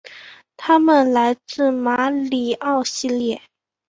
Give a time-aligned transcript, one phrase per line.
[0.57, 3.39] 他们来自马里奥系列。